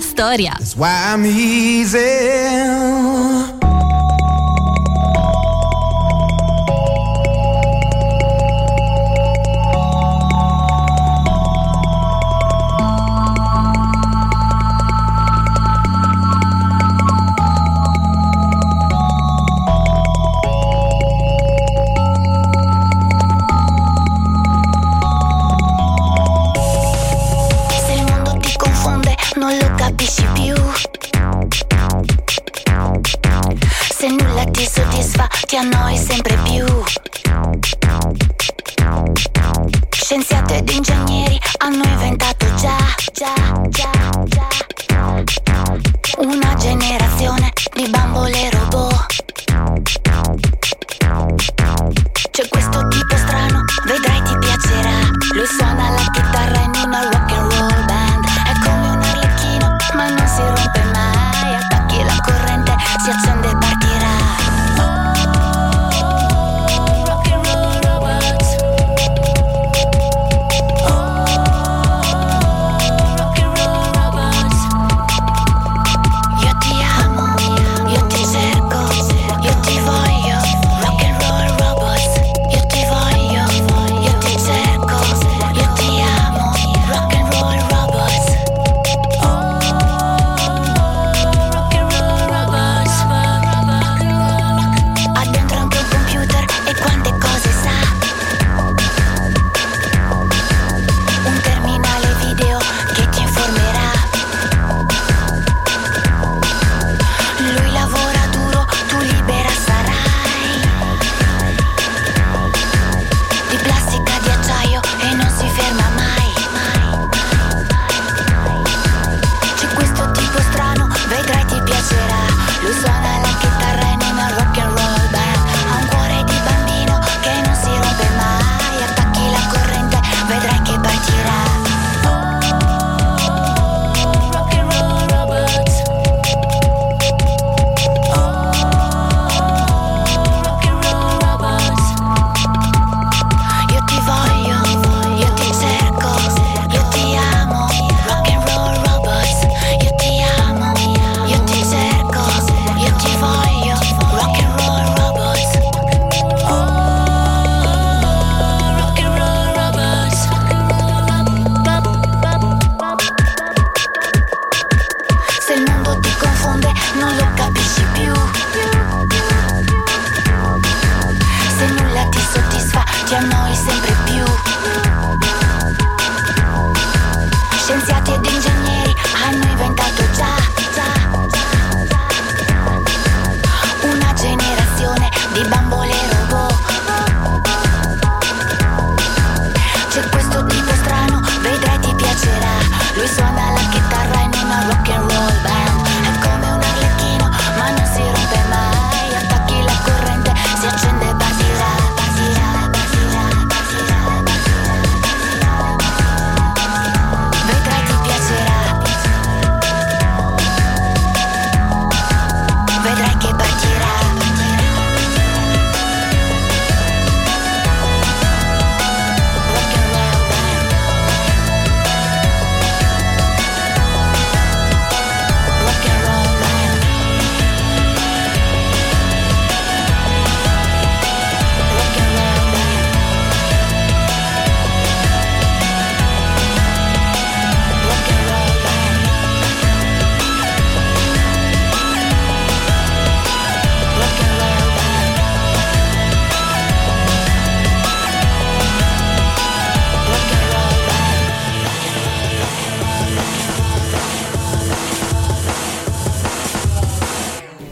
[0.00, 0.56] storia.
[0.58, 1.98] That's why I'm easy.
[35.56, 36.37] a noi sempre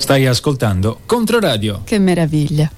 [0.06, 1.80] Stai ascoltando Controradio.
[1.82, 2.70] Che meraviglia.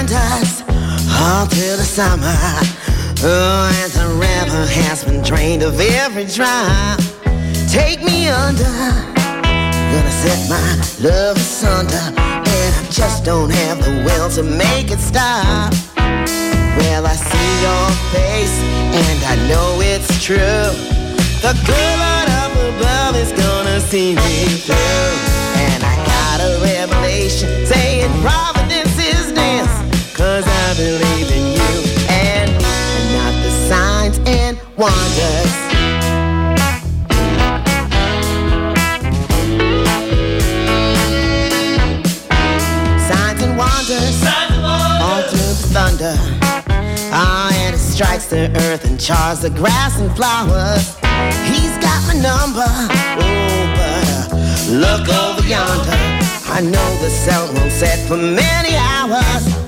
[0.00, 0.62] And wonders
[1.20, 2.34] all through the summer.
[3.22, 6.98] Oh, and the river has been drained of every drop.
[7.68, 8.64] Take me under,
[9.92, 15.00] gonna set my love asunder, and I just don't have the will to make it
[15.00, 15.72] stop.
[15.96, 18.56] Well, I see your face,
[19.00, 20.72] and I know it's true.
[21.44, 25.10] The good Lord up above is gonna see me through,
[25.68, 28.69] and I got a revelation saying providence
[30.20, 31.76] cause I believe in you,
[32.10, 35.52] and, and not the signs and wonders.
[43.08, 44.16] Signs and wonders,
[45.00, 46.14] all through the thunder.
[47.12, 50.98] Ah, and it strikes the earth and chars the grass and flowers.
[51.48, 52.68] He's got my number.
[52.68, 54.36] Oh, but uh,
[54.84, 55.96] look over yonder.
[56.52, 59.59] I know the sun won't set for many hours.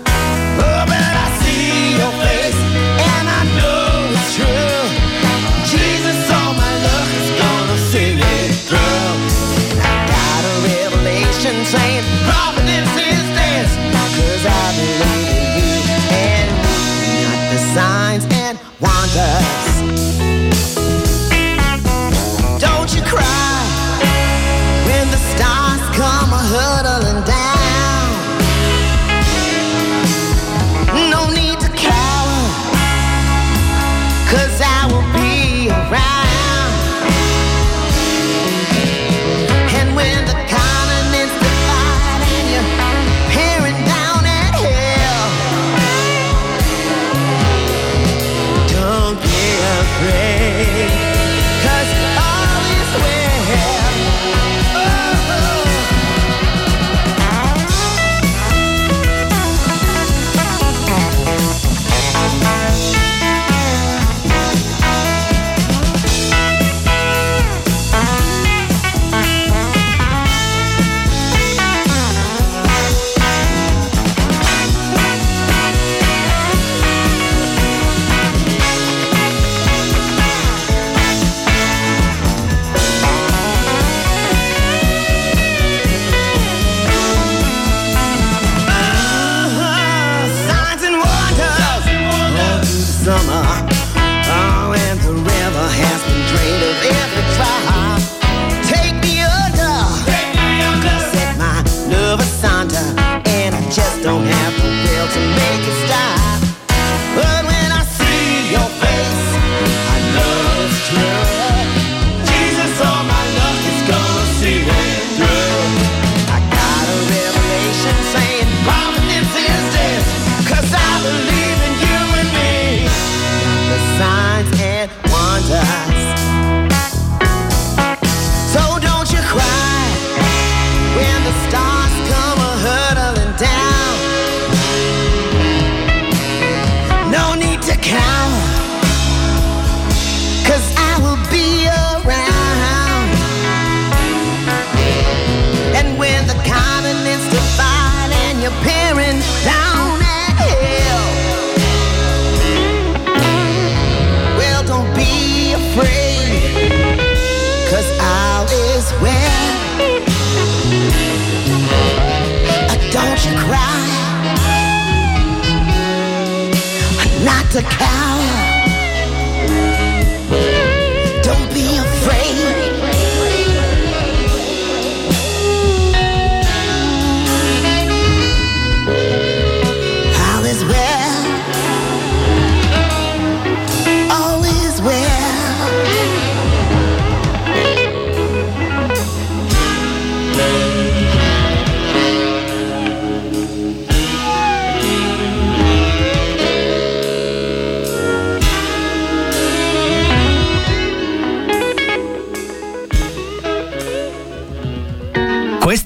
[19.14, 19.71] that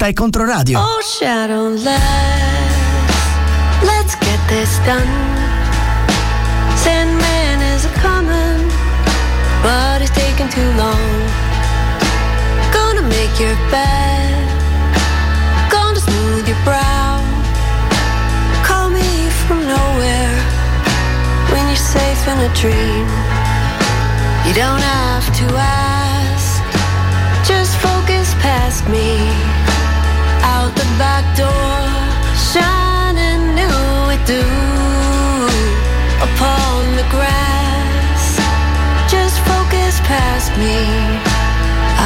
[0.06, 0.78] È Controradio.
[0.78, 1.82] Oh, Shadowlands,
[3.82, 5.02] let's get this done.
[6.76, 8.70] Sandman is a coming,
[9.64, 11.10] but it's taking too long.
[12.70, 14.46] Gonna make your bed,
[15.72, 17.18] gonna smooth your brow.
[18.62, 20.38] Call me from nowhere
[21.50, 23.08] when you're safe in a dream.
[24.46, 26.62] You don't have to ask,
[27.44, 29.45] just focus past me
[30.98, 31.80] back door,
[32.52, 33.78] shining new
[34.08, 34.44] we do
[36.24, 38.38] upon the grass.
[39.10, 40.76] Just focus past me.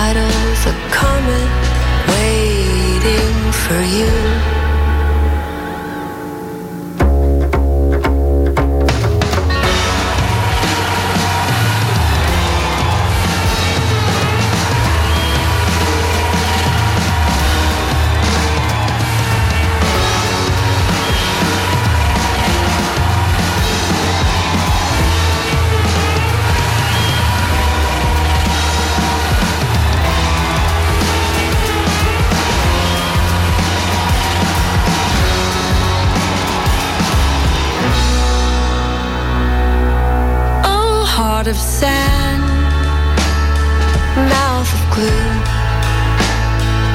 [0.09, 1.51] Idols are coming,
[2.15, 4.60] waiting for you.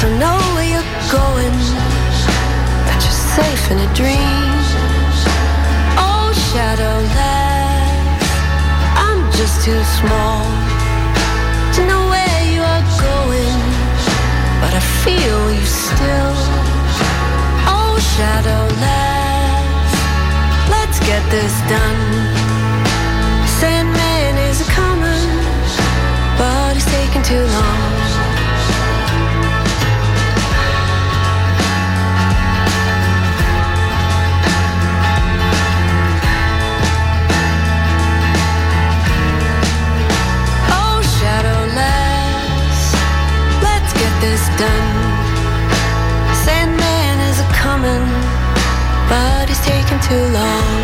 [0.05, 1.57] I know where you're going,
[2.85, 4.53] but you're safe in a dream.
[5.97, 8.21] Oh, shadowless,
[9.01, 10.45] I'm just too small
[11.73, 13.59] to know where you are going,
[14.61, 16.37] but I feel you still.
[17.65, 19.89] Oh, shadowless,
[20.69, 22.44] let's get this done.
[50.07, 50.75] too long.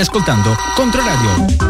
[0.00, 1.69] Ascoltando Controradio.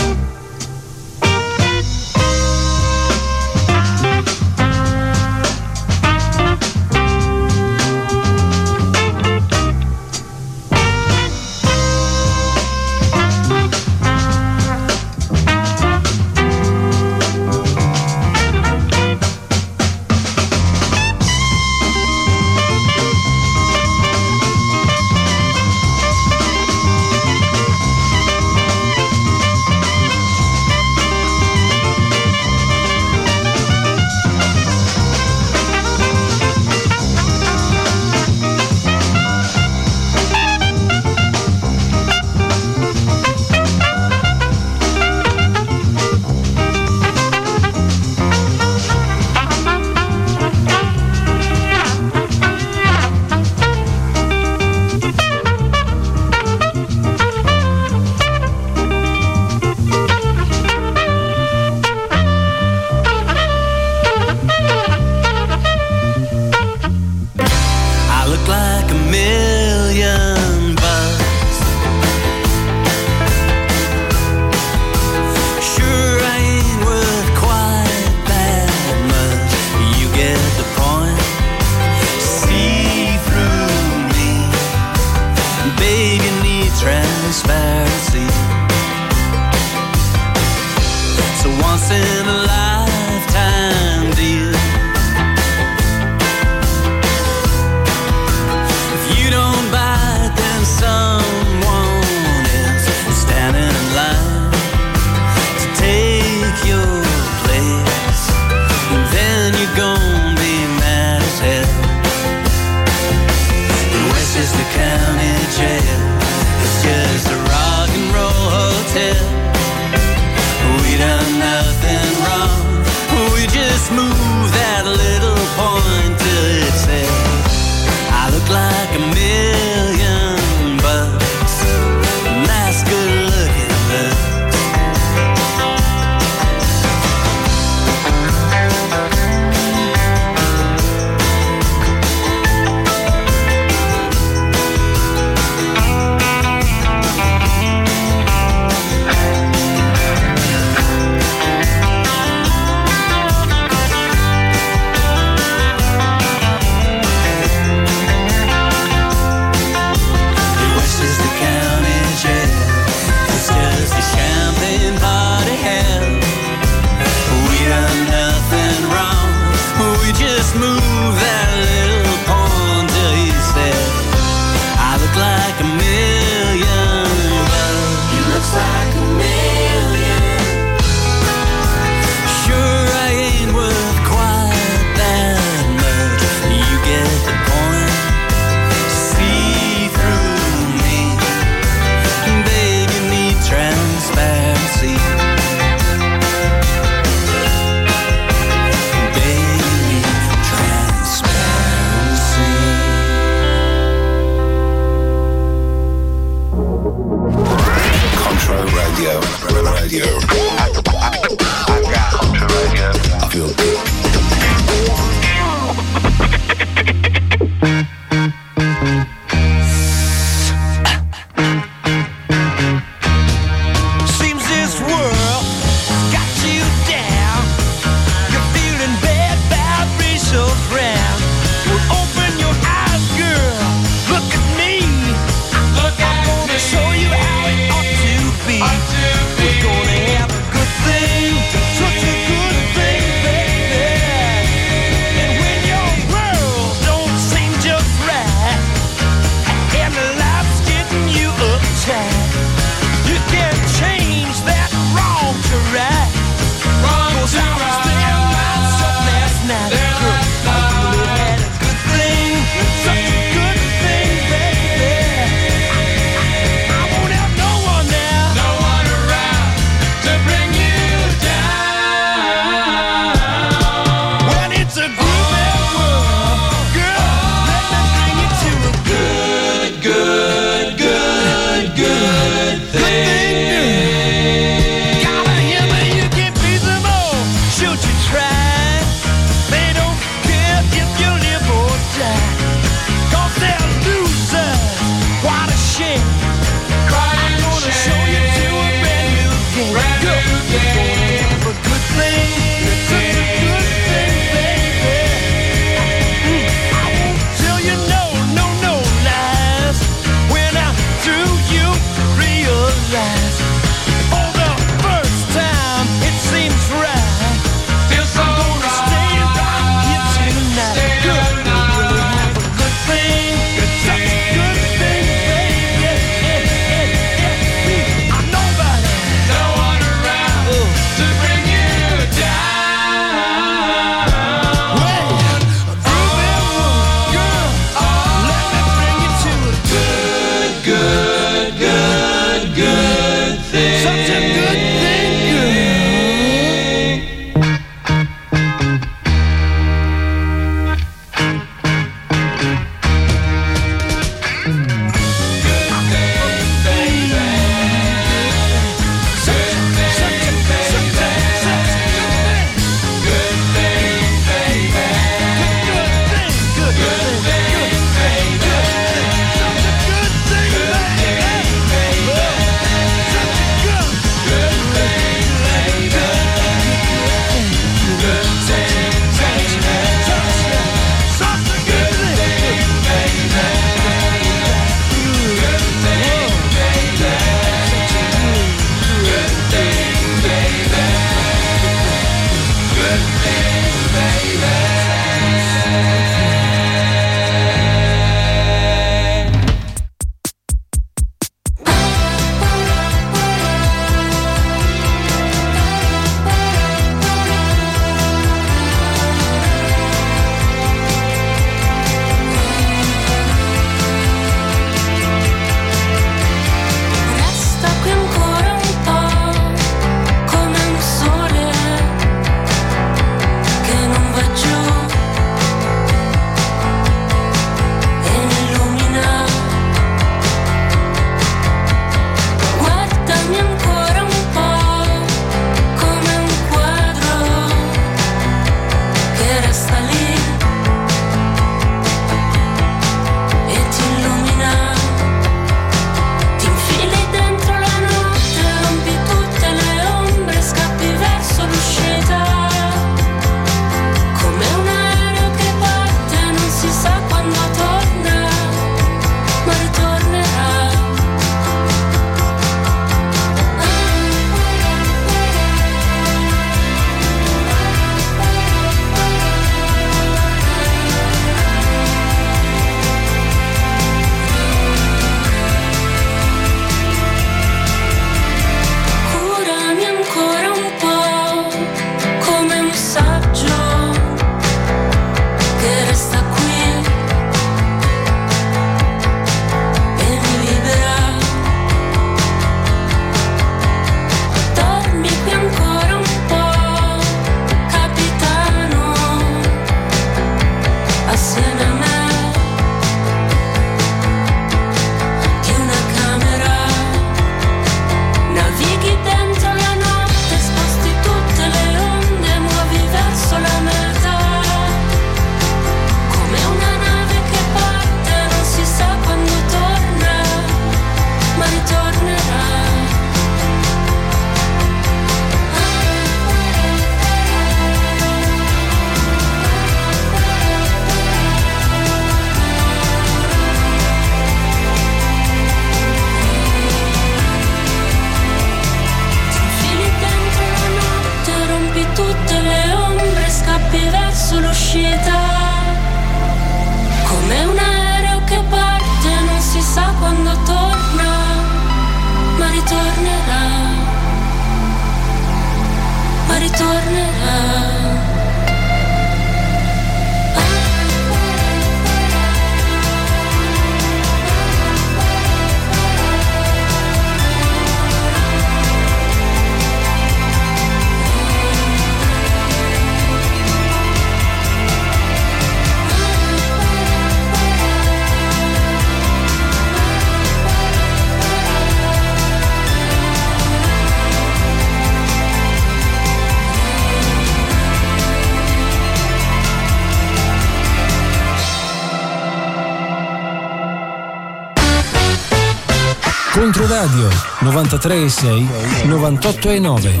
[597.58, 598.48] 93 e 6
[598.84, 600.00] 98 e 9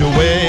[0.00, 0.47] away.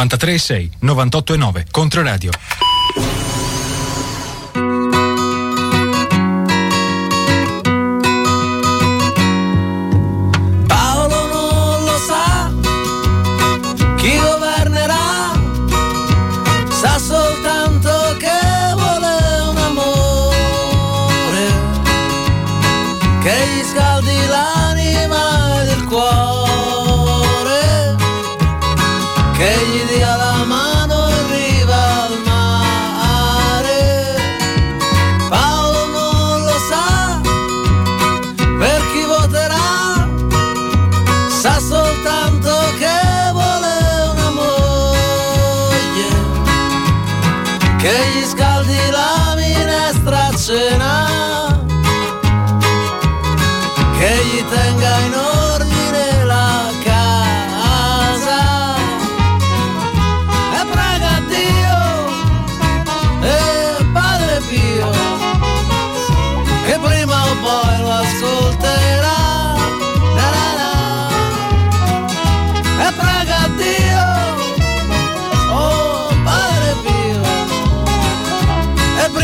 [0.00, 2.30] 93 6 98 9 Controradio.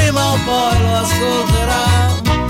[0.07, 2.45] prima o poi lo ascolterà.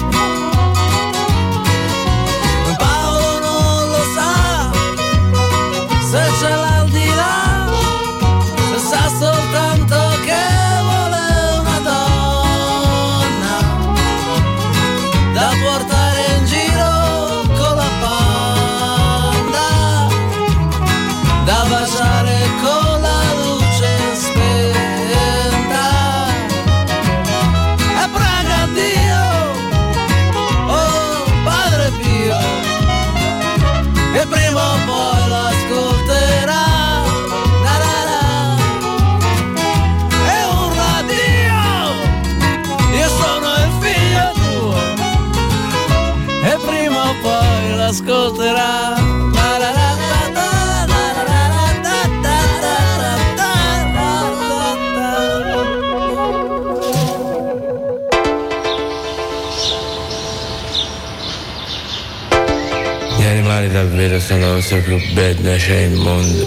[64.26, 66.46] Davvero sono la cosa più bella che c'è il mondo.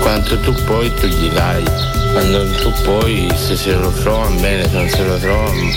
[0.00, 1.62] Quanto tu puoi tu gli dai,
[2.12, 5.70] quando tu puoi se se lo trovano bene, se non se lo trovano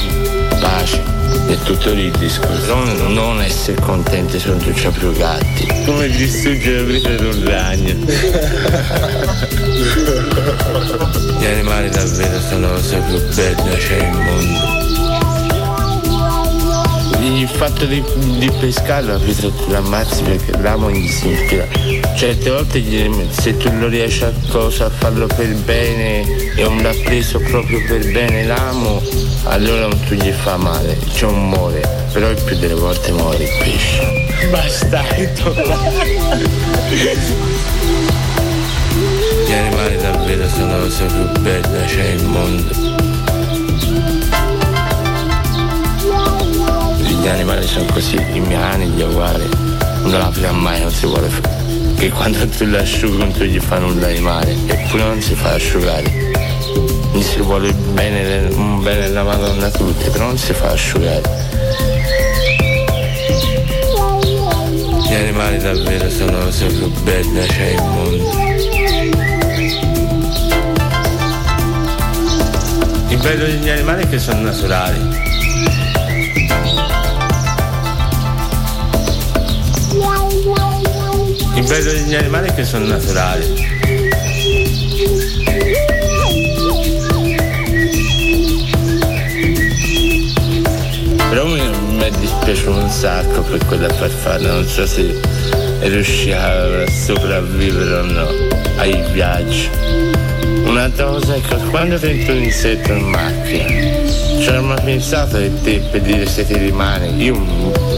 [0.59, 1.01] pace.
[1.47, 2.73] È tutto lì il discorso.
[2.75, 5.67] Non, non essere contenti se non tu c'hai più gatti.
[5.85, 7.93] Come distruggere la vita di un ragno.
[11.39, 14.82] Gli animali davvero sono la cosa più bella che c'è il mondo.
[17.33, 18.01] Il fatto di,
[18.37, 21.67] di pescare la vita tu l'ammazzi perché l'amo gli si ispira.
[22.15, 26.21] Certe volte gli- se tu lo riesci a cosa a farlo per bene
[26.55, 29.01] e non l'ha preso proprio per bene l'amo,
[29.45, 31.81] allora non tu gli fa male, c'è un muore,
[32.13, 34.49] però il più delle volte muore il pesce.
[34.51, 35.53] Bastardo!
[39.45, 42.92] Gli animali davvero sono la cosa più bella c'è il mondo.
[47.23, 49.47] Gli animali sono così, i miei cani, gli uguali,
[50.01, 51.55] non la mai, non si vuole fare.
[51.95, 55.53] Che quando tu l'asciughi non tu gli fa nulla di male, eppure non si fa
[55.53, 56.03] asciugare.
[57.13, 61.21] Gli si vuole bene, un bene della Madonna a tutti, però non si fa asciugare.
[65.07, 68.31] Gli animali davvero sono la cosa più bella c'è il mondo.
[73.07, 75.32] Il bello degli animali è che sono naturali.
[81.55, 83.71] Il bello degli animali che sono naturali.
[91.29, 95.19] Però mi, mi è dispiaciuto un sacco per quella farfalla, non so se
[95.81, 98.27] riusciva a sopravvivere o no
[98.77, 99.69] ai viaggi.
[100.65, 104.02] Un'altra cosa è che quando sento un insetto in macchina,
[104.51, 107.39] ho mai pensato che te per dire se ti rimane, io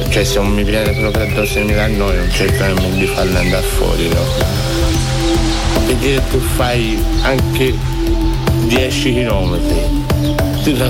[0.10, 3.38] cioè se non mi viene proprio addosso mi dà noia, non cerco nemmeno di farlo
[3.38, 4.24] andare fuori, no?
[5.86, 7.74] Per dire tu fai anche
[8.68, 9.60] 10 km,
[10.64, 10.90] tu la,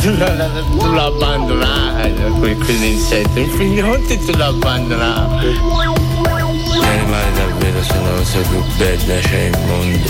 [0.00, 0.48] tu la,
[0.78, 1.90] tu la abbandonavi
[2.38, 5.46] quel, quell'insetto, in fin dei conti tu la abbandonavi.
[5.46, 10.08] Gli animali davvero sono la cosa più bella c'è il mondo.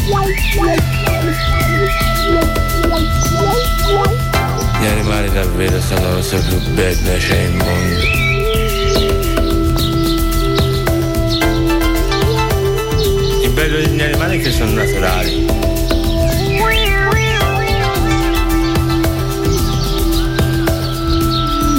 [4.81, 8.01] Gli animali davvero sono la cosa più bella c'è il mondo.
[13.43, 15.47] Il bello degli animali è che sono naturali.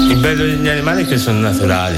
[0.09, 1.97] Il bello degli animali è che sono naturali.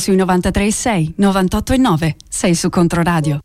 [0.00, 2.14] sui 93.6, 98.9.
[2.28, 3.40] Sei su Controradio.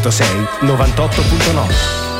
[0.00, 0.24] 98.6,
[0.62, 2.11] 98.9.